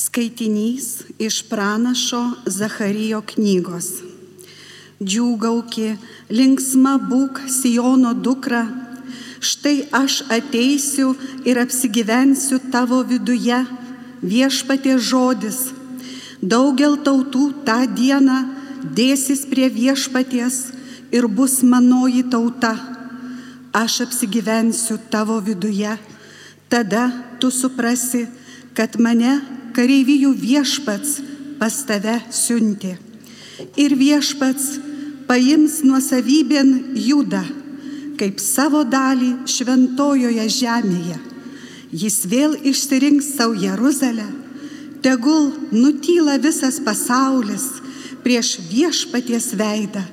Skaitinys 0.00 1.02
iš 1.18 1.42
pranašo 1.48 2.20
Zacharijo 2.46 3.18
knygos. 3.32 3.88
Džiūgauki, 5.04 5.90
linksma 6.32 6.94
būk 7.10 7.42
Sijono 7.52 8.14
dukra, 8.26 8.62
štai 9.44 9.74
aš 10.00 10.22
ateisiu 10.36 11.12
ir 11.44 11.60
apsigyvensiu 11.60 12.62
tavo 12.72 13.02
viduje, 13.12 13.60
viešpatie 14.24 14.96
žodis. 15.10 15.60
Daugel 16.40 16.96
tautų 17.04 17.44
tą 17.68 17.78
dieną 18.00 18.40
dėsis 18.96 19.44
prie 19.52 19.68
viešpaties 19.68 20.60
ir 21.12 21.28
bus 21.28 21.60
manoji 21.60 22.24
tauta. 22.32 22.72
Aš 23.76 24.00
apsigyvensiu 24.08 24.96
tavo 25.12 25.42
viduje, 25.44 25.92
tada 26.72 27.10
tu 27.36 27.52
suprasi, 27.52 28.30
kad 28.72 28.96
mane 28.96 29.59
kareivijų 29.80 30.34
viešpats 30.36 31.20
pas 31.60 31.78
tave 31.88 32.18
siunti. 32.28 32.92
Ir 33.80 33.94
viešpats 33.96 34.74
paims 35.28 35.80
nuosavybėn 35.86 36.98
judą, 37.00 37.40
kaip 38.20 38.40
savo 38.44 38.82
dalį 38.84 39.30
šventojoje 39.48 40.44
žemėje. 40.52 41.16
Jis 41.96 42.18
vėl 42.28 42.58
išsirinks 42.70 43.32
savo 43.38 43.56
Jeruzalę, 43.56 44.26
tegul 45.00 45.48
nutyla 45.72 46.36
visas 46.42 46.76
pasaulis 46.84 47.70
prieš 48.20 48.58
viešpaties 48.68 49.54
veidą, 49.56 50.04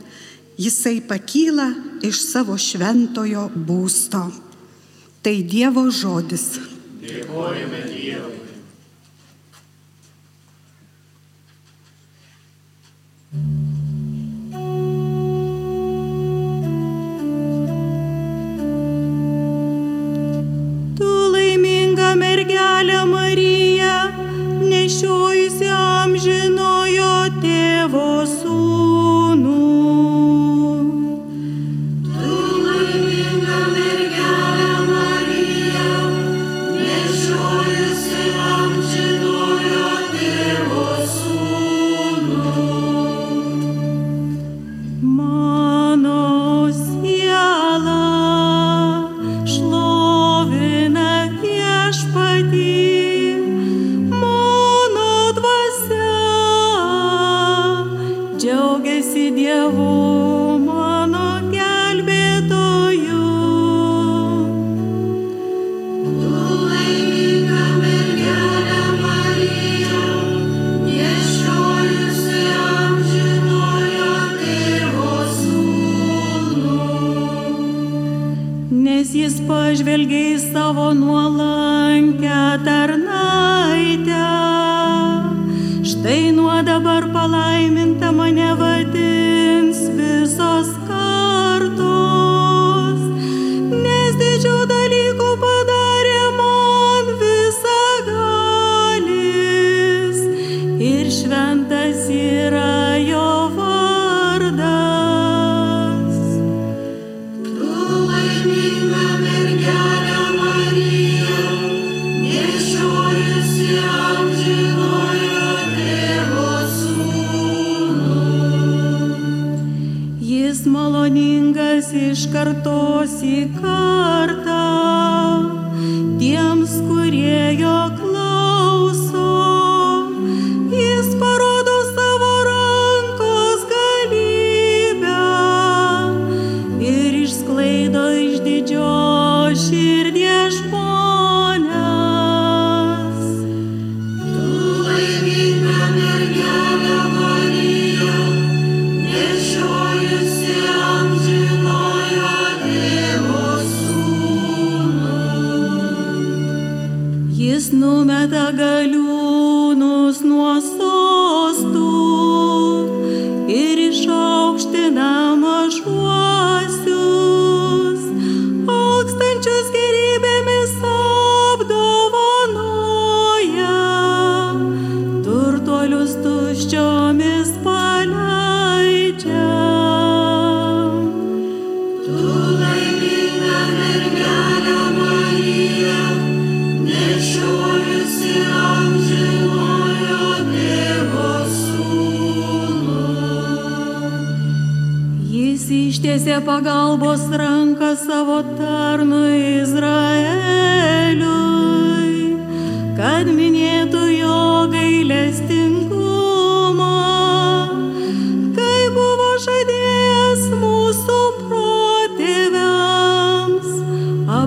jisai 0.55 1.01
pakyla 1.03 1.67
iš 2.07 2.23
savo 2.23 2.55
šventojo 2.55 3.49
būsto. 3.51 4.23
Tai 5.21 5.35
Dievo 5.43 5.89
žodis. 5.91 6.53
Dėkojame 7.03 7.86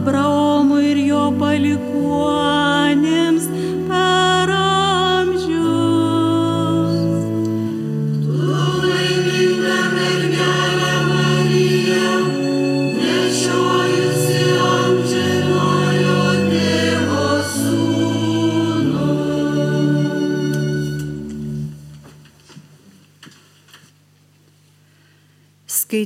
Abraomui 0.00 0.84
ir 0.90 0.98
jo 1.10 1.24
palikuonėms 1.40 1.99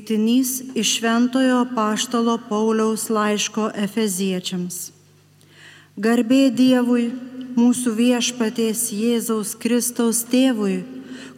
Skaitinys 0.04 0.62
iš 0.74 0.98
Šventojo 0.98 1.66
Paštalo 1.74 2.38
Pauliaus 2.48 3.08
laiško 3.08 3.70
Efeziečiams. 3.72 4.92
Garbė 5.96 6.50
Dievui, 6.52 7.06
mūsų 7.56 7.94
viešpaties 7.96 8.82
Jėzaus 8.92 9.54
Kristaus 9.56 10.20
tėvui, 10.28 10.84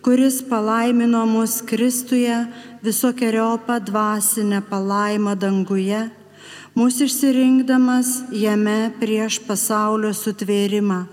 kuris 0.02 0.40
palaimino 0.42 1.22
mus 1.30 1.60
Kristuje 1.62 2.40
visokiojopą 2.82 3.78
dvasinę 3.86 4.64
palaimą 4.66 5.38
danguje, 5.38 6.02
mūsų 6.74 7.06
išsirinkdamas 7.06 8.12
jame 8.34 8.90
prieš 8.98 9.44
pasaulio 9.46 10.10
sutvėrimą, 10.10 11.04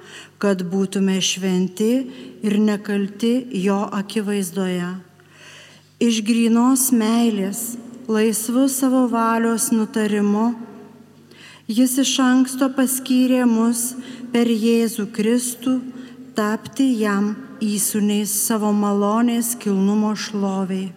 kad 0.42 0.66
būtume 0.66 1.22
šventi 1.22 1.96
ir 2.42 2.58
nekalti 2.58 3.36
jo 3.62 3.84
akivaizdoje. 3.94 5.13
Iš 6.04 6.18
grynos 6.28 6.90
meilės, 6.92 7.78
laisvų 8.12 8.66
savo 8.68 9.06
valios 9.08 9.70
nutarimu, 9.72 10.50
jis 11.72 11.94
iš 12.04 12.12
anksto 12.20 12.68
paskyrė 12.76 13.46
mus 13.48 13.94
per 14.34 14.52
Jėzų 14.52 15.06
Kristų 15.16 15.78
tapti 16.36 16.90
jam 17.00 17.30
įsūniais 17.64 18.34
savo 18.50 18.74
malonės 18.76 19.54
kilnumo 19.64 20.12
šloviai. 20.26 20.92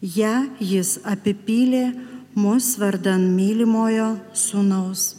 Ja 0.00 0.46
jis 0.56 0.94
apipylė 1.04 1.90
mus 2.32 2.78
vardan 2.80 3.28
mylimojo 3.36 4.14
sūnaus. 4.32 5.18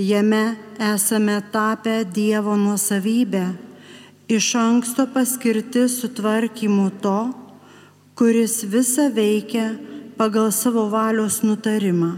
Jame 0.00 0.56
esame 0.80 1.36
tapę 1.52 2.00
Dievo 2.08 2.56
nuosavybę, 2.56 3.46
iš 4.32 4.54
anksto 4.56 5.04
paskirti 5.04 5.84
sutvarkymu 5.90 6.88
to, 7.04 7.18
kuris 8.14 8.64
visą 8.64 9.08
veikia 9.14 9.74
pagal 10.16 10.52
savo 10.52 10.86
valios 10.88 11.42
nutarimą, 11.42 12.12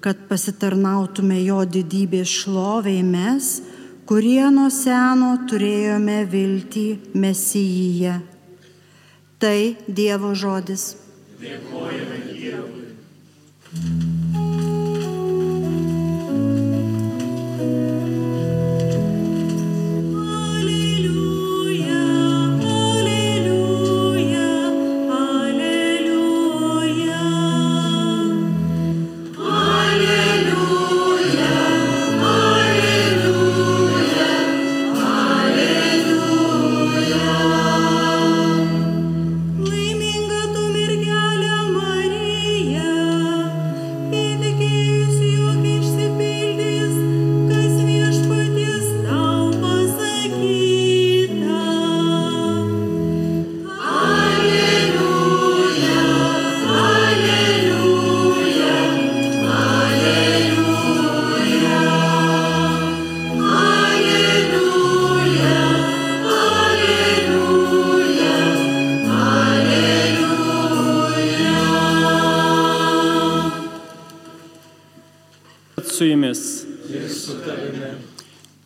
kad 0.00 0.16
pasitarnautume 0.28 1.40
jo 1.44 1.62
didybės 1.64 2.28
šloviai 2.42 3.00
mes, 3.04 3.48
kurie 4.08 4.44
nuo 4.52 4.68
seno 4.74 5.32
turėjome 5.48 6.20
viltį 6.28 6.86
Mesijyje. 7.14 8.20
Tai 9.40 9.58
Dievo 9.88 10.34
žodis. 10.36 10.92
Dėkojame 11.40 12.22
Dievui. 12.28 14.09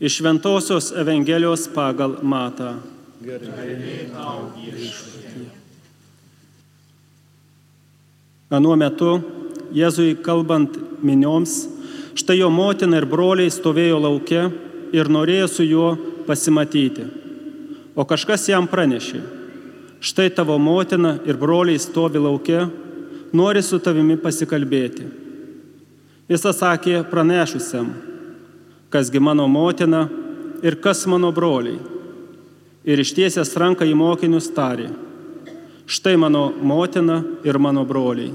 Iš 0.05 0.21
Ventosios 0.21 0.93
Evangelijos 0.93 1.69
pagal 1.75 2.19
Matą. 2.23 2.75
Anuo 8.51 8.77
metu 8.77 9.15
Jėzui 9.73 10.19
kalbant 10.21 10.77
minioms, 11.01 11.57
štai 12.21 12.37
jo 12.43 12.53
motina 12.53 13.01
ir 13.01 13.09
broliai 13.09 13.49
stovėjo 13.49 14.05
laukia 14.05 14.45
ir 14.93 15.09
norėjo 15.09 15.49
su 15.49 15.65
juo 15.65 15.89
pasimatyti. 16.29 17.09
O 17.97 18.05
kažkas 18.05 18.45
jam 18.53 18.69
pranešė, 18.69 19.25
štai 20.05 20.29
tavo 20.37 20.61
motina 20.61 21.17
ir 21.25 21.41
broliai 21.41 21.81
stovi 21.81 22.21
laukia, 22.21 22.69
nori 23.33 23.65
su 23.65 23.81
tavimi 23.81 24.21
pasikalbėti. 24.21 25.09
Jis 26.29 26.51
atsakė 26.53 27.07
pranešusiam, 27.09 27.95
kasgi 28.95 29.19
mano 29.19 29.49
motina 29.51 30.07
ir 30.63 30.79
kas 30.81 31.07
mano 31.11 31.33
broliai. 31.35 31.81
Ir 32.85 33.01
ištiesęs 33.01 33.55
ranką 33.59 33.87
į 33.89 33.95
mokinius 33.97 34.51
tarė, 34.55 34.91
štai 35.89 36.15
mano 36.21 36.51
motina 36.63 37.23
ir 37.43 37.59
mano 37.59 37.83
broliai. 37.89 38.31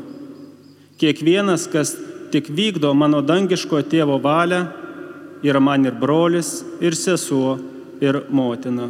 Kiekvienas, 0.99 1.67
kas 1.71 1.93
tik 2.33 2.49
vykdo 2.51 2.91
mano 2.97 3.21
dangiško 3.23 3.79
tėvo 3.87 4.17
valią, 4.19 4.65
yra 5.45 5.61
man 5.63 5.85
ir 5.85 5.95
brolis, 5.95 6.59
ir 6.81 6.97
sesuo, 6.97 7.55
ir 8.01 8.25
motina. 8.29 8.89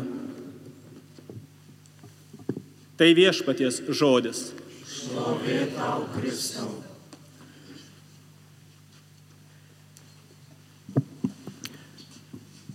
Tai 2.97 3.13
viešpaties 3.15 3.83
žodis. 3.95 4.49
Šlovė 4.89 5.67
tau, 5.77 6.07
Kristau. 6.17 6.88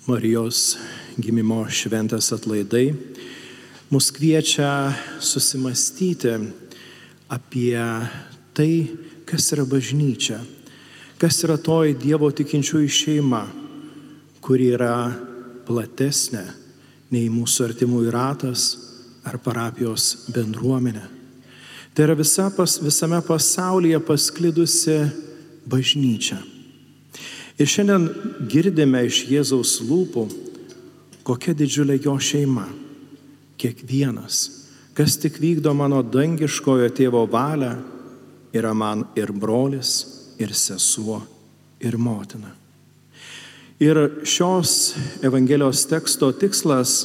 Marijos 0.05 0.75
gimimo 1.17 1.63
šventės 1.73 2.27
atlaidai 2.35 2.91
mus 3.89 4.11
kviečia 4.13 4.93
susimastyti 5.17 6.35
apie 7.33 7.81
tai, 8.53 8.69
kas 9.25 9.49
yra 9.57 9.65
bažnyčia, 9.65 10.43
kas 11.17 11.41
yra 11.49 11.57
toji 11.57 11.97
Dievo 11.97 12.29
tikinčiųjų 12.37 12.93
šeima, 13.01 13.43
kuri 14.45 14.75
yra 14.77 15.09
platesnė 15.65 16.45
nei 17.09 17.33
mūsų 17.33 17.71
artimųjų 17.71 18.13
ratas 18.13 18.69
ar 19.25 19.41
parapijos 19.41 20.27
bendruomenė. 20.29 21.09
Tai 21.97 22.11
yra 22.11 22.19
visa 22.21 22.51
pas, 22.53 22.77
visame 22.77 23.25
pasaulyje 23.25 24.05
pasklidusi 24.05 25.01
bažnyčia. 25.65 26.45
Ir 27.59 27.71
šiandien 27.71 28.09
girdime 28.51 29.05
iš 29.07 29.25
Jėzaus 29.31 29.77
lūpų, 29.87 30.25
kokia 31.27 31.55
didžiulė 31.55 32.01
jo 32.03 32.17
šeima. 32.19 32.67
Kiekvienas, 33.55 34.41
kas 34.99 35.15
tik 35.23 35.39
vykdo 35.41 35.71
mano 35.79 36.03
dangiškojo 36.03 36.91
tėvo 36.93 37.23
valią, 37.31 37.77
yra 38.55 38.75
man 38.75 39.07
ir 39.17 39.31
brolis, 39.33 39.95
ir 40.43 40.51
sesuo, 40.55 41.21
ir 41.81 41.97
motina. 41.97 42.51
Ir 43.83 43.99
šios 44.27 44.95
Evangelijos 45.23 45.85
teksto 45.91 46.31
tikslas 46.35 46.97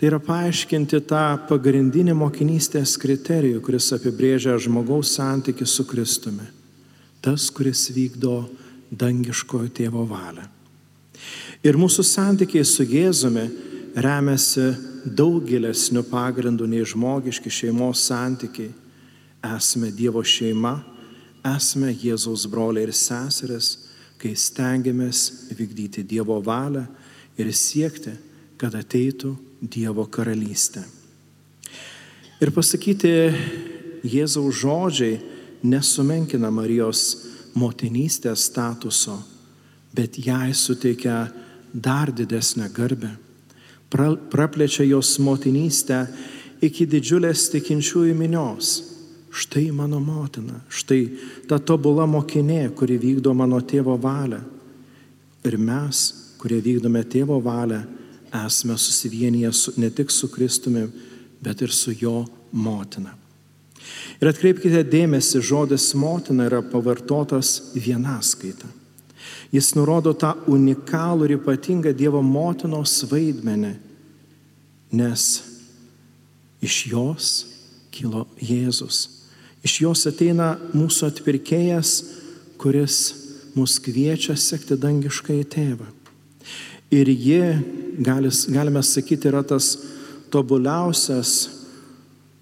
tai 0.00 0.08
yra 0.08 0.20
paaiškinti 0.24 1.02
tą 1.08 1.24
pagrindinį 1.48 2.14
mokinystės 2.16 2.96
kriterijų, 3.00 3.60
kuris 3.64 3.90
apibrėžia 3.96 4.56
žmogaus 4.60 5.12
santykių 5.18 5.68
su 5.68 5.84
Kristumi. 5.88 6.48
Tas, 7.20 7.50
kuris 7.52 7.90
vykdo 7.92 8.46
dangiškojo 8.90 9.70
tėvo 9.74 10.04
valią. 10.08 10.46
Ir 11.62 11.76
mūsų 11.76 12.04
santykiai 12.06 12.64
su 12.64 12.86
Jėzumi 12.88 13.44
remiasi 14.00 14.70
daug 15.04 15.44
gilesnių 15.46 16.02
pagrindų 16.08 16.68
nei 16.70 16.86
žmogiški 16.86 17.52
šeimos 17.52 18.06
santykiai. 18.08 18.72
Esame 19.40 19.88
Dievo 19.96 20.20
šeima, 20.20 20.74
esame 21.56 21.94
Jėzaus 21.96 22.44
broliai 22.50 22.88
ir 22.88 22.92
seseris, 22.96 23.70
kai 24.20 24.34
stengiamės 24.36 25.52
vykdyti 25.56 26.04
Dievo 26.04 26.36
valią 26.44 26.84
ir 27.40 27.48
siekti, 27.56 28.12
kad 28.60 28.76
ateitų 28.76 29.32
Dievo 29.60 30.04
karalystė. 30.12 30.84
Ir 32.40 32.52
pasakyti 32.52 33.12
Jėzaus 34.04 34.60
žodžiai 34.60 35.18
nesumenkina 35.64 36.48
Marijos 36.52 37.29
motinystės 37.58 38.46
statuso, 38.50 39.18
bet 39.94 40.18
jai 40.18 40.52
suteikia 40.54 41.28
dar 41.72 42.12
didesnę 42.12 42.70
garbę. 42.74 43.10
Pra, 43.90 44.12
praplečia 44.16 44.84
jos 44.86 45.16
motinystę 45.18 46.04
iki 46.62 46.86
didžiulės 46.86 47.48
tikinčiųjų 47.54 48.14
minios. 48.14 48.76
Štai 49.30 49.68
mano 49.70 50.00
motina, 50.02 50.58
štai 50.66 51.04
ta 51.46 51.60
tobula 51.62 52.06
mokinė, 52.06 52.64
kuri 52.74 52.96
vykdo 52.98 53.34
mano 53.34 53.60
tėvo 53.62 53.94
valią. 53.98 54.40
ir 55.44 55.56
mes, 55.56 55.98
kurie 56.38 56.60
vykdome 56.60 57.00
tėvo 57.08 57.38
valią, 57.40 57.80
esame 58.44 58.76
susivienyje 58.78 59.52
su, 59.52 59.72
ne 59.76 59.90
tik 59.90 60.10
su 60.10 60.28
Kristumi, 60.28 60.84
bet 61.40 61.62
ir 61.62 61.72
su 61.72 61.94
jo 61.96 62.24
motina. 62.52 63.19
Ir 64.20 64.28
atkreipkite 64.28 64.82
dėmesį, 64.84 65.40
žodis 65.40 65.90
motina 65.96 66.48
yra 66.50 66.60
pavartotas 66.62 67.72
vienaskaita. 67.74 68.68
Jis 69.50 69.72
nurodo 69.74 70.12
tą 70.14 70.34
unikalų 70.50 71.26
ir 71.26 71.36
ypatingą 71.38 71.92
Dievo 71.96 72.20
motinos 72.22 73.00
vaidmenį, 73.10 73.72
nes 74.94 75.24
iš 76.62 76.76
jos 76.92 77.30
kilo 77.90 78.26
Jėzus. 78.38 79.06
Iš 79.66 79.80
jos 79.82 80.06
ateina 80.08 80.54
mūsų 80.72 81.10
atpirkėjas, 81.10 81.94
kuris 82.60 83.00
mus 83.56 83.78
kviečia 83.82 84.36
sekti 84.38 84.78
dangiškai 84.78 85.40
tėvą. 85.50 85.88
Ir 86.90 87.10
ji, 87.10 87.42
galis, 88.02 88.44
galime 88.50 88.82
sakyti, 88.82 89.28
yra 89.30 89.42
tas 89.46 89.76
tobuliausias 90.30 91.50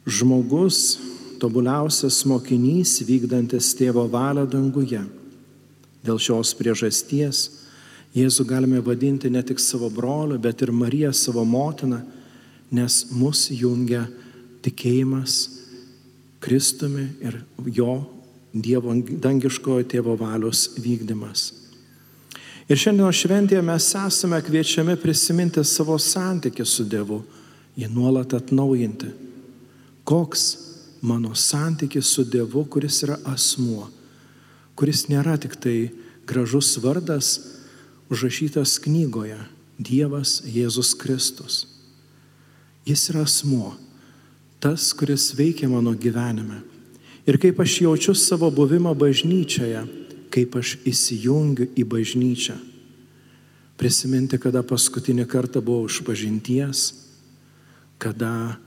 žmogus, 0.08 0.98
tobuliausias 1.40 2.20
mokinys 2.28 2.98
vykdantis 3.06 3.72
tėvo 3.78 4.04
valią 4.10 4.44
danguje. 4.50 5.04
Dėl 6.04 6.20
šios 6.22 6.54
priežasties 6.58 7.46
Jėzų 8.16 8.46
galime 8.48 8.80
vadinti 8.80 9.28
ne 9.30 9.42
tik 9.44 9.60
savo 9.60 9.90
broliu, 9.92 10.38
bet 10.40 10.62
ir 10.64 10.72
Mariją 10.72 11.12
savo 11.12 11.44
motiną, 11.44 12.00
nes 12.72 13.02
mus 13.12 13.48
jungia 13.52 14.06
tikėjimas 14.64 15.58
Kristumi 16.40 17.08
ir 17.24 17.42
jo 17.66 17.98
Dievo 18.48 18.94
dangiškojo 18.96 19.84
tėvo 19.92 20.14
valios 20.16 20.70
vykdymas. 20.80 21.50
Ir 22.68 22.80
šiandien 22.80 23.12
šventėje 23.12 23.60
mes 23.64 23.90
esame 24.00 24.38
kviečiami 24.44 24.96
prisiminti 25.00 25.60
savo 25.64 25.98
santykį 26.00 26.64
su 26.66 26.86
Dievu, 26.88 27.20
jį 27.76 27.90
nuolat 27.92 28.32
atnaujinti. 28.36 29.12
Koks 30.08 30.46
mano 31.02 31.34
santykis 31.34 32.06
su 32.06 32.24
Dievu, 32.24 32.64
kuris 32.64 33.02
yra 33.06 33.18
asmuo, 33.28 33.88
kuris 34.78 35.06
nėra 35.10 35.36
tik 35.40 35.56
tai 35.60 35.90
gražus 36.28 36.76
vardas 36.82 37.38
užrašytas 38.12 38.78
knygoje 38.84 39.38
Dievas 39.78 40.40
Jėzus 40.46 40.94
Kristus. 40.98 41.66
Jis 42.88 43.10
yra 43.12 43.22
asmuo, 43.26 43.76
tas, 44.60 44.92
kuris 44.96 45.30
veikia 45.38 45.68
mano 45.70 45.92
gyvenime. 45.94 46.62
Ir 47.28 47.36
kaip 47.38 47.60
aš 47.60 47.82
jaučiu 47.84 48.14
savo 48.16 48.48
buvimą 48.50 48.94
bažnyčioje, 48.96 49.84
kaip 50.32 50.56
aš 50.56 50.78
įsijungiu 50.88 51.68
į 51.76 51.84
bažnyčią. 51.84 52.56
Prisiminti, 53.78 54.40
kada 54.40 54.64
paskutinį 54.66 55.28
kartą 55.30 55.60
buvau 55.62 55.86
iš 55.86 56.00
pažinties, 56.06 56.88
kada 58.00 58.58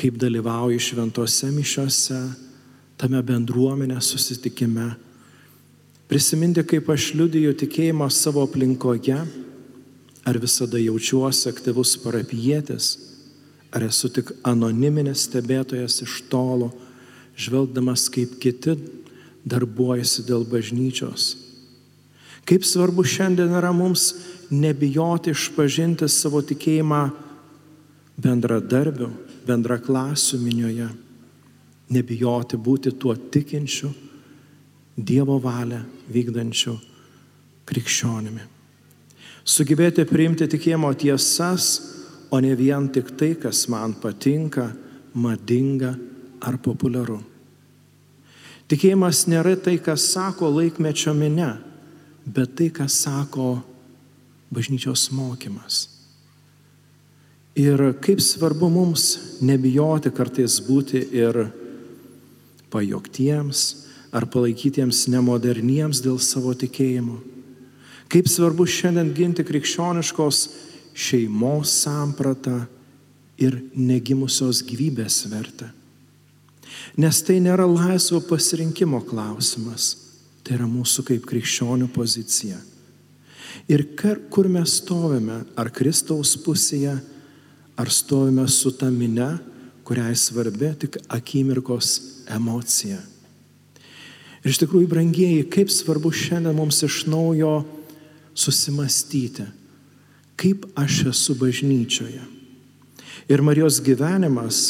kaip 0.00 0.16
dalyvauju 0.16 0.80
šventose 0.80 1.50
mišiose, 1.52 2.18
tame 3.00 3.20
bendruomenė 3.24 4.00
susitikime. 4.00 4.94
Prisiminti, 6.08 6.64
kaip 6.64 6.88
aš 6.90 7.12
liudiju 7.18 7.52
tikėjimą 7.60 8.08
savo 8.12 8.42
aplinkoje, 8.48 9.20
ar 10.24 10.40
visada 10.40 10.80
jaučiuosi 10.80 11.48
aktyvus 11.52 11.94
parapijėtis 12.00 12.90
Ar 13.70 13.84
esu 13.86 14.10
tik 14.10 14.32
anoniminis 14.46 15.28
stebėtojas 15.28 16.00
iš 16.02 16.16
tolo, 16.30 16.72
žvelgdamas 17.38 18.08
kaip 18.10 18.34
kiti 18.42 18.74
darbuojasi 19.46 20.24
dėl 20.26 20.42
bažnyčios. 20.50 21.36
Kaip 22.48 22.66
svarbu 22.66 23.04
šiandien 23.06 23.54
yra 23.54 23.70
mums 23.72 24.10
nebijoti 24.50 25.30
išpažinti 25.30 26.08
savo 26.10 26.42
tikėjimą 26.42 27.02
bendradarbių, 28.20 29.10
bendraklasių 29.50 30.38
minioje, 30.40 30.86
nebijoti 31.90 32.58
būti 32.60 32.94
tuo 32.98 33.16
tikinčiu, 33.16 33.90
Dievo 35.00 35.38
valią 35.40 35.78
vykdančiu 36.12 36.74
krikščionimi. 37.64 38.42
Sugebėti 39.48 40.04
priimti 40.04 40.48
tikėjimo 40.50 40.90
tiesas, 40.98 41.68
o 42.28 42.40
ne 42.42 42.50
vien 42.58 42.88
tik 42.92 43.14
tai, 43.16 43.30
kas 43.40 43.62
man 43.72 43.94
patinka, 44.02 44.66
madinga 45.14 45.94
ar 46.44 46.58
populiaru. 46.60 47.20
Tikėjimas 48.70 49.24
nėra 49.30 49.56
tai, 49.58 49.78
kas 49.82 50.04
sako 50.12 50.50
laikmečio 50.58 51.14
minė, 51.16 51.54
bet 52.26 52.54
tai, 52.58 52.68
kas 52.74 53.00
sako 53.06 53.56
bažnyčios 54.52 55.08
mokymas. 55.14 55.99
Ir 57.58 57.82
kaip 58.02 58.20
svarbu 58.22 58.68
mums 58.70 59.40
nebijoti 59.42 60.12
kartais 60.14 60.60
būti 60.62 61.02
ir 61.18 61.48
pajoktiems 62.70 63.64
ar 64.14 64.26
palaikytiems 64.30 65.06
nemoderniems 65.10 66.02
dėl 66.02 66.18
savo 66.22 66.54
tikėjimo. 66.54 67.18
Kaip 68.10 68.26
svarbu 68.30 68.66
šiandien 68.66 69.12
ginti 69.14 69.46
krikščioniškos 69.46 70.38
šeimos 70.94 71.74
sampratą 71.84 72.64
ir 73.40 73.60
negimusios 73.74 74.64
gyvybės 74.66 75.22
vertę. 75.30 75.70
Nes 76.98 77.20
tai 77.22 77.38
nėra 77.42 77.66
laisvo 77.68 78.20
pasirinkimo 78.24 79.00
klausimas, 79.06 79.92
tai 80.42 80.58
yra 80.58 80.66
mūsų 80.70 81.06
kaip 81.06 81.26
krikščionių 81.28 81.88
pozicija. 81.94 82.58
Ir 83.70 83.84
kur 84.30 84.48
mes 84.50 84.80
stovime, 84.80 85.44
ar 85.58 85.70
Kristaus 85.74 86.34
pusėje, 86.42 86.96
ar 87.80 87.88
stovime 87.88 88.44
su 88.48 88.74
ta 88.76 88.90
minė, 88.92 89.38
kuriai 89.88 90.12
svarbi 90.16 90.68
tik 90.82 90.98
akimirkos 91.08 91.94
emocija. 92.28 92.98
Ir 94.44 94.52
iš 94.52 94.60
tikrųjų, 94.62 94.88
brangieji, 94.88 95.46
kaip 95.52 95.72
svarbu 95.72 96.12
šiandien 96.12 96.56
mums 96.56 96.82
iš 96.84 97.02
naujo 97.08 97.62
susimastyti, 98.36 99.46
kaip 100.40 100.66
aš 100.78 101.06
esu 101.12 101.36
bažnyčioje. 101.40 102.22
Ir 103.30 103.44
Marijos 103.44 103.80
gyvenimas, 103.84 104.60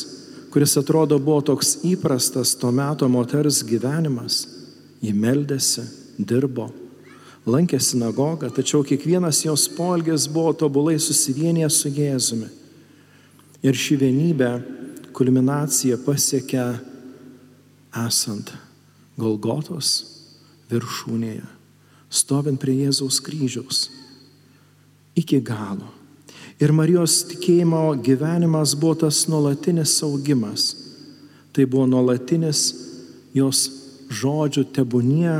kuris 0.54 0.76
atrodo 0.78 1.18
buvo 1.18 1.40
toks 1.52 1.80
įprastas 1.86 2.54
to 2.58 2.70
meto 2.74 3.08
moters 3.10 3.62
gyvenimas, 3.66 4.44
ji 5.02 5.14
meldėsi, 5.16 5.86
dirbo, 6.18 6.68
lankė 7.46 7.78
sinagogą, 7.82 8.50
tačiau 8.54 8.82
kiekvienas 8.86 9.42
jos 9.46 9.66
polgis 9.74 10.26
buvo 10.30 10.54
tobulai 10.54 10.98
susivienijęs 11.00 11.82
su 11.82 11.94
Jėzumi. 11.94 12.59
Ir 13.60 13.76
ši 13.76 13.98
vienybė 14.00 14.50
kulminacija 15.16 15.98
pasiekia 16.00 16.66
esant 18.06 18.54
Golgotos 19.20 19.90
viršūnėje, 20.70 21.44
stovint 22.08 22.60
prie 22.62 22.78
Jėzaus 22.86 23.18
kryžiaus 23.24 23.88
iki 25.18 25.40
galo. 25.44 25.90
Ir 26.60 26.72
Marijos 26.76 27.22
tikėjimo 27.28 27.94
gyvenimas 28.04 28.74
buvo 28.76 28.98
tas 29.06 29.22
nuolatinis 29.28 29.94
augimas. 30.04 30.70
Tai 31.56 31.64
buvo 31.66 31.86
nuolatinis 31.88 32.60
jos 33.34 33.62
žodžių 34.12 34.66
tebūnie, 34.76 35.32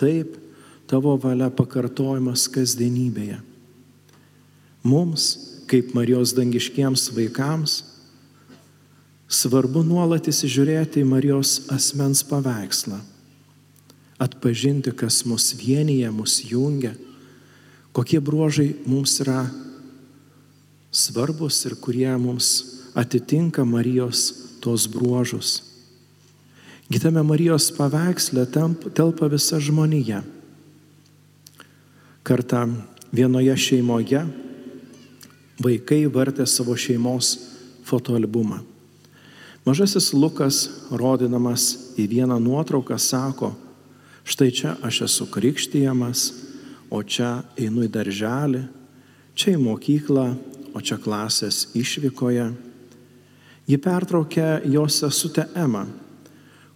taip, 0.00 0.34
tavo 0.90 1.14
valia 1.22 1.48
pakartojimas 1.54 2.48
kasdienybėje. 2.52 3.38
Mums, 4.86 5.45
kaip 5.70 5.94
Marijos 5.94 6.34
dangiškiems 6.36 7.08
vaikams, 7.16 7.80
svarbu 9.26 9.82
nuolat 9.86 10.28
įsižiūrėti 10.30 11.02
į 11.02 11.08
Marijos 11.10 11.58
asmens 11.74 12.22
paveikslą, 12.26 13.00
atpažinti, 14.22 14.94
kas 14.94 15.24
mus 15.26 15.50
vienyje, 15.58 16.10
mus 16.14 16.40
jungia 16.46 16.94
kokie 17.96 18.20
bruožai 18.20 18.74
mums 18.84 19.14
yra 19.24 19.46
svarbus 20.92 21.62
ir 21.64 21.78
kurie 21.80 22.12
mums 22.20 22.48
atitinka 22.92 23.64
Marijos 23.64 24.34
tos 24.60 24.84
bruožus. 24.84 25.62
Gitame 26.92 27.22
Marijos 27.24 27.70
paveiksle 27.72 28.44
telpa 28.92 29.30
visa 29.32 29.56
žmonija. 29.56 30.20
Kartą 32.20 32.66
vienoje 33.16 33.56
šeimoje 33.56 34.20
vaikai 35.62 36.04
vartė 36.12 36.46
savo 36.48 36.76
šeimos 36.76 37.36
fotoalbumą. 37.86 38.60
Mažasis 39.66 40.12
Lukas, 40.14 40.68
rodydamas 40.94 41.96
į 41.98 42.06
vieną 42.12 42.36
nuotrauką, 42.38 42.98
sako, 43.02 43.50
štai 44.22 44.52
čia 44.54 44.76
aš 44.86 45.00
esu 45.08 45.26
krikštijamas, 45.26 46.28
o 46.86 47.02
čia 47.02 47.40
einu 47.58 47.82
į 47.82 47.90
darželį, 47.90 48.62
čia 49.34 49.56
į 49.56 49.62
mokyklą, 49.64 50.28
o 50.70 50.82
čia 50.84 51.00
klasės 51.02 51.72
išvykoje. 51.74 52.46
Ji 53.66 53.78
pertraukė 53.82 54.68
jos 54.70 55.00
sesutę 55.02 55.48
Emą, 55.58 55.86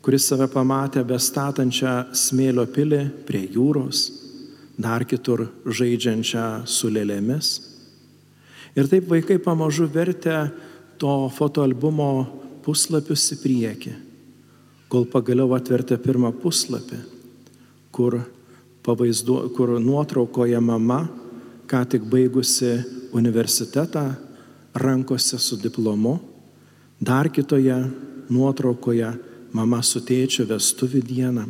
kuris 0.03 0.27
save 0.27 0.49
pamatė 0.51 1.05
bestatančią 1.07 2.11
smėlio 2.17 2.67
pilį 2.75 3.05
prie 3.29 3.45
jūros, 3.55 4.09
dar 4.81 5.05
kitur 5.07 5.47
žaidžiančią 5.63 6.65
su 6.67 6.91
lėlėmis. 6.91 7.70
Ir 8.79 8.89
taip 8.91 9.09
vaikai 9.11 9.39
pamažu 9.43 9.89
vertė 9.91 10.51
to 11.01 11.15
fotoalbumo 11.35 12.11
puslapius 12.65 13.25
į 13.35 13.39
priekį, 13.43 13.93
kol 14.93 15.07
pagaliau 15.11 15.51
atvertė 15.57 15.99
pirmą 16.03 16.31
puslapį, 16.43 16.99
kur, 17.95 18.21
pavaizdu, 18.87 19.41
kur 19.57 19.79
nuotraukoje 19.81 20.61
mama, 20.63 21.03
ką 21.71 21.83
tik 21.89 22.07
baigusi 22.11 22.77
universitetą, 23.17 24.05
rankose 24.75 25.39
su 25.39 25.59
diplomu, 25.59 26.19
dar 27.01 27.31
kitoje 27.33 27.79
nuotraukoje 28.31 29.11
mama 29.57 29.81
su 29.83 30.03
tėčiu 30.05 30.47
vestuvių 30.51 31.03
dieną. 31.07 31.47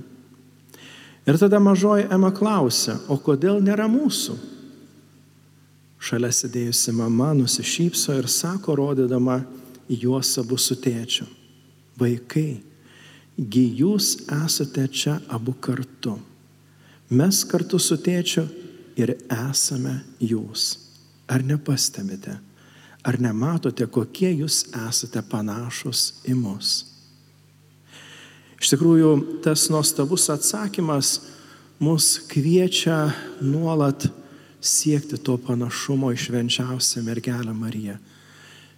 Ir 1.28 1.36
tada 1.38 1.60
mažoji 1.60 2.08
Ema 2.10 2.30
klausia, 2.32 2.96
o 3.12 3.18
kodėl 3.20 3.60
nėra 3.62 3.86
mūsų? 3.90 4.36
Šalia 6.10 6.32
sėdėjusi 6.34 6.90
mama 6.98 7.28
nusišypso 7.38 8.16
ir 8.18 8.26
sako, 8.26 8.74
rodydama 8.80 9.44
juos 9.86 10.32
abu 10.42 10.56
su 10.58 10.74
tėčiu. 10.74 11.28
Vaikai, 12.00 12.58
gi 13.38 13.62
jūs 13.78 14.16
esate 14.26 14.88
čia 14.90 15.20
abu 15.30 15.54
kartu. 15.54 16.16
Mes 17.14 17.44
kartu 17.46 17.78
su 17.78 17.94
tėčiu 17.94 18.42
ir 18.98 19.14
esame 19.30 20.00
jūs. 20.18 20.72
Ar 21.30 21.46
nepastebite? 21.46 22.40
Ar 23.06 23.22
nematote, 23.22 23.86
kokie 23.86 24.32
jūs 24.34 24.64
esate 24.88 25.22
panašus 25.22 26.24
į 26.26 26.34
mus? 26.34 26.72
Iš 28.58 28.74
tikrųjų, 28.74 29.12
tas 29.46 29.68
nuostabus 29.70 30.26
atsakymas 30.34 31.20
mus 31.78 32.16
kviečia 32.26 33.12
nuolat 33.38 34.10
siekti 34.60 35.18
to 35.18 35.36
panašumo 35.40 36.12
į 36.12 36.18
švenčiausią 36.20 37.02
mergelę 37.04 37.54
Mariją, 37.56 37.96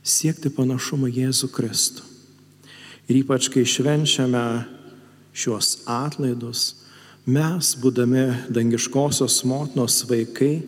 siekti 0.02 0.50
panašumo 0.54 1.10
Jėzų 1.10 1.50
Kristų. 1.52 2.06
Ir 3.10 3.18
ypač 3.24 3.48
kai 3.50 3.64
švenčiame 3.66 4.44
šios 5.34 5.82
atlaidus, 5.90 6.82
mes, 7.26 7.74
būdami 7.82 8.52
dangiškosios 8.54 9.42
motinos 9.48 10.02
vaikai, 10.06 10.62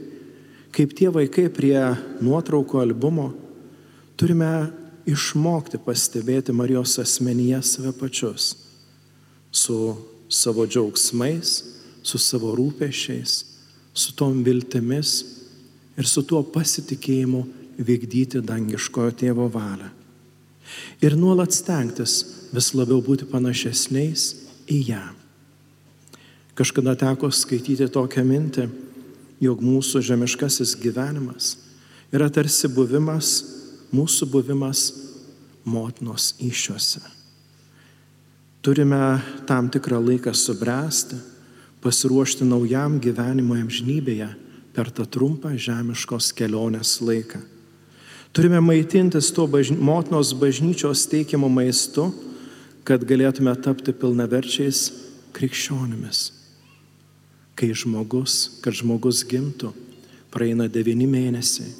kaip 0.74 0.94
tie 0.98 1.10
vaikai 1.14 1.46
prie 1.54 1.78
nuotraukų 2.22 2.82
albumo, 2.82 3.30
turime 4.18 4.72
išmokti 5.06 5.78
pastebėti 5.84 6.54
Marijos 6.56 6.98
asmenyje 7.02 7.62
save 7.62 7.94
pačius 7.98 8.54
su 9.54 9.94
savo 10.28 10.66
džiaugsmais, 10.66 11.50
su 12.02 12.18
savo 12.18 12.54
rūpešiais, 12.58 13.53
su 13.94 14.12
tom 14.18 14.42
viltimis 14.44 15.12
ir 15.96 16.08
su 16.10 16.24
tuo 16.26 16.42
pasitikėjimu 16.42 17.44
vykdyti 17.78 18.42
dangiškojo 18.44 19.14
tėvo 19.22 19.46
valią. 19.50 19.90
Ir 21.04 21.14
nuolat 21.18 21.54
stengtis 21.54 22.16
vis 22.54 22.72
labiau 22.74 23.02
būti 23.04 23.28
panašesniais 23.30 24.24
į 24.70 24.78
ją. 24.90 25.04
Kažkada 26.54 26.94
teko 26.98 27.30
skaityti 27.34 27.88
tokią 27.90 28.22
mintį, 28.26 28.68
jog 29.42 29.62
mūsų 29.62 30.02
žemiškasis 30.06 30.76
gyvenimas 30.80 31.56
yra 32.14 32.28
tarsi 32.30 32.70
buvimas, 32.70 33.32
mūsų 33.94 34.30
buvimas 34.30 34.86
motinos 35.66 36.32
iššiose. 36.42 37.02
Turime 38.64 39.20
tam 39.48 39.68
tikrą 39.68 39.98
laiką 40.00 40.32
subręsti, 40.32 41.18
pasiruošti 41.84 42.46
naujam 42.48 42.96
gyvenimui 43.02 43.60
amžinybėje 43.60 44.30
per 44.74 44.90
tą 44.90 45.04
trumpą 45.06 45.52
žemiškos 45.60 46.32
kelionės 46.36 46.96
laiką. 47.04 47.42
Turime 48.34 48.58
maitintis 48.64 49.28
tuo 49.30 49.46
bažny, 49.46 49.76
motinos 49.78 50.32
bažnyčios 50.34 51.04
teikiamu 51.12 51.46
maistu, 51.52 52.08
kad 52.82 53.04
galėtume 53.06 53.52
tapti 53.62 53.94
pilnaverčiais 53.94 54.88
krikščionimis. 55.36 56.24
Kai 57.54 57.70
žmogus, 57.70 58.58
kad 58.64 58.74
žmogus 58.74 59.22
gimtų, 59.30 59.70
praeina 60.34 60.66
devyni 60.66 61.06
mėnesiai. 61.06 61.70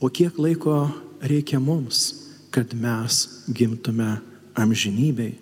O 0.00 0.08
kiek 0.08 0.38
laiko 0.40 0.86
reikia 1.20 1.60
mums, 1.60 2.06
kad 2.50 2.72
mes 2.72 3.44
gimtume 3.52 4.14
amžinybei? 4.56 5.36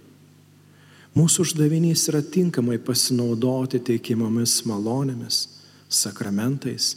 Mūsų 1.16 1.42
uždavinys 1.42 2.04
yra 2.12 2.20
tinkamai 2.22 2.78
pasinaudoti 2.78 3.80
teikimomis 3.82 4.60
malonėmis, 4.68 5.42
sakramentais, 5.90 6.92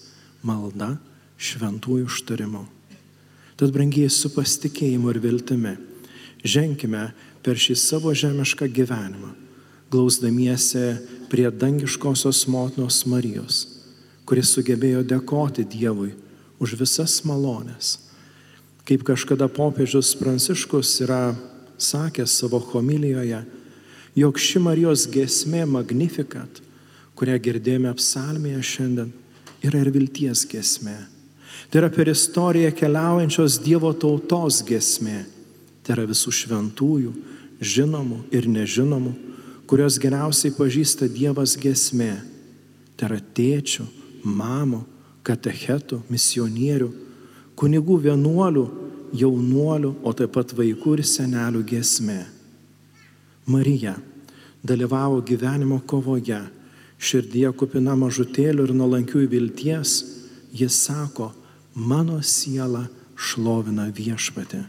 malda, 0.46 0.98
šventųjų 1.42 2.06
užtarimu. 2.06 2.62
Tad 3.58 3.74
brangiai 3.74 4.12
su 4.14 4.30
pasitikėjimu 4.34 5.10
ir 5.14 5.20
viltimi 5.24 5.74
ženkime 6.44 7.08
per 7.44 7.60
šį 7.60 7.76
savo 7.80 8.14
žemišką 8.14 8.68
gyvenimą, 8.70 9.32
glausdamiesi 9.92 10.94
prie 11.32 11.50
dangiškosios 11.50 12.46
motinos 12.52 13.04
Marijos, 13.10 13.64
kuris 14.30 14.54
sugebėjo 14.54 15.02
dėkoti 15.08 15.66
Dievui 15.66 16.14
už 16.62 16.78
visas 16.80 17.18
malonės. 17.26 17.98
Kaip 18.86 19.06
kažkada 19.08 19.48
popiežius 19.52 20.14
Pranciškus 20.20 21.00
yra 21.06 21.34
sakęs 21.80 22.38
savo 22.44 22.60
homilijoje, 22.72 23.42
jog 24.16 24.38
ši 24.40 24.62
Marijos 24.62 25.08
gesmė 25.10 25.66
Magnificat, 25.70 26.62
kurią 27.18 27.38
girdėjome 27.42 27.94
psalmėje 27.98 28.62
šiandien, 28.70 29.12
yra 29.64 29.82
ir 29.84 29.92
vilties 29.94 30.46
gesmė. 30.50 30.98
Tai 31.70 31.82
yra 31.82 31.90
per 31.94 32.10
istoriją 32.12 32.74
keliaujančios 32.78 33.60
Dievo 33.64 33.94
tautos 33.98 34.62
gesmė. 34.66 35.24
Tai 35.84 35.96
yra 35.98 36.06
visų 36.10 36.34
šventųjų, 36.34 37.14
žinomų 37.64 38.20
ir 38.36 38.48
nežinomų, 38.52 39.14
kurios 39.70 39.98
geriausiai 40.02 40.54
pažįsta 40.56 41.10
Dievas 41.12 41.56
gesmė. 41.60 42.16
Tai 42.98 43.10
yra 43.10 43.20
tėčių, 43.36 43.88
mamų, 44.24 44.84
katechetų, 45.26 46.04
misionierių, 46.12 46.92
kunigų 47.60 48.00
vienuolių, 48.08 48.66
jaunuolių, 49.14 49.96
o 50.04 50.14
taip 50.18 50.34
pat 50.36 50.54
vaikų 50.58 50.98
ir 50.98 51.06
senelių 51.08 51.64
gesmė. 51.70 52.22
Marija 53.46 53.96
dalyvavo 54.64 55.22
gyvenimo 55.22 55.82
kovoje, 55.88 56.40
širdie 57.04 57.50
kupina 57.58 57.98
mažutėlių 58.00 58.70
ir 58.70 58.76
nuolankių 58.78 59.26
vilties, 59.28 59.98
jis 60.56 60.78
sako, 60.86 61.34
mano 61.76 62.22
siela 62.24 62.86
šlovina 63.20 63.90
viešpatį. 63.92 64.62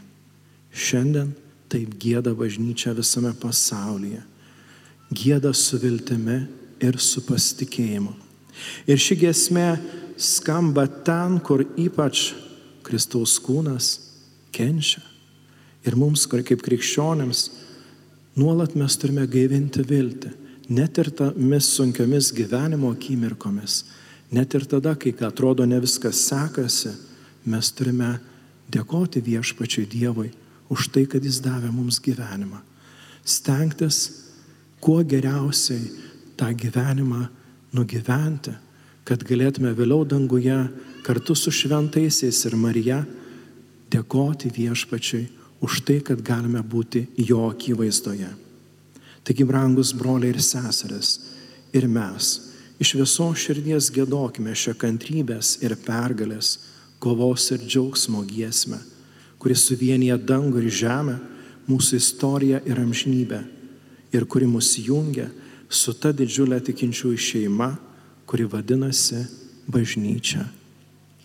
Šiandien 0.75 1.31
taip 1.71 1.95
gėda 2.01 2.35
bažnyčia 2.35 2.91
visame 2.97 3.31
pasaulyje. 3.39 4.21
Gėda 5.15 5.53
su 5.55 5.79
viltimi 5.79 6.41
ir 6.83 6.99
su 6.99 7.23
pasitikėjimu. 7.23 8.11
Ir 8.87 8.99
ši 8.99 9.15
gesmė 9.21 9.69
skamba 10.19 10.87
ten, 11.07 11.39
kur 11.39 11.63
ypač 11.79 12.33
Kristaus 12.85 13.37
kūnas 13.43 13.93
kenčia. 14.55 15.03
Ir 15.85 15.95
mums, 15.99 16.25
kaip 16.27 16.63
krikščionėms, 16.65 17.49
Nuolat 18.35 18.73
mes 18.75 18.97
turime 18.99 19.23
gaivinti 19.31 19.83
viltį, 19.87 20.31
net 20.75 20.97
ir 20.99 21.11
tomis 21.15 21.69
sunkiomis 21.77 22.33
gyvenimo 22.35 22.89
akimirkomis, 22.91 23.83
net 24.35 24.55
ir 24.57 24.65
tada, 24.67 24.95
kai 24.99 25.13
atrodo 25.23 25.63
ne 25.65 25.79
viskas 25.79 26.25
sekasi, 26.27 26.91
mes 27.47 27.69
turime 27.71 28.17
dėkoti 28.73 29.21
viešpačiui 29.23 29.85
Dievui 29.87 30.33
už 30.73 30.89
tai, 30.91 31.05
kad 31.07 31.23
Jis 31.23 31.39
davė 31.45 31.71
mums 31.71 32.01
gyvenimą. 32.03 32.59
Stengtis 33.23 34.01
kuo 34.83 34.99
geriausiai 35.05 35.87
tą 36.35 36.51
gyvenimą 36.51 37.29
nugyventi, 37.77 38.51
kad 39.05 39.23
galėtume 39.23 39.71
vėliau 39.77 40.03
danguje 40.03 40.57
kartu 41.05 41.37
su 41.37 41.53
šventaisiais 41.53 42.41
ir 42.49 42.57
Marija 42.59 42.99
dėkoti 43.93 44.51
viešpačiui 44.51 45.23
už 45.61 45.81
tai, 45.87 45.99
kad 46.03 46.21
galime 46.21 46.61
būti 46.61 47.05
jo 47.17 47.45
akivaizdoje. 47.49 48.31
Taigi, 49.25 49.45
brangus 49.47 49.93
broliai 49.95 50.33
ir 50.35 50.41
seseris, 50.43 51.19
ir 51.73 51.87
mes 51.87 52.33
iš 52.79 52.95
viso 52.99 53.29
širdies 53.31 53.89
gėdokime 53.95 54.53
šią 54.55 54.75
kantrybės 54.79 55.55
ir 55.63 55.77
pergalės, 55.85 56.57
kovos 56.99 57.47
ir 57.55 57.63
džiaugsmo 57.63 58.23
giesmę, 58.27 58.79
kuris 59.39 59.65
suvienyje 59.69 60.17
dangų 60.27 60.63
ir 60.65 60.71
žemę, 60.83 61.15
mūsų 61.69 61.99
istoriją 62.01 62.61
ir 62.67 62.81
amžinybę, 62.81 63.41
ir 64.13 64.25
kuri 64.29 64.47
mus 64.49 64.75
jungia 64.77 65.29
su 65.69 65.95
ta 65.97 66.13
didžiulė 66.13 66.61
tikinčiųjų 66.65 67.21
šeima, 67.29 67.71
kuri 68.29 68.47
vadinasi 68.49 69.25
bažnyčia. 69.67 70.45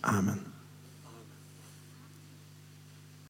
Amen. 0.01 0.50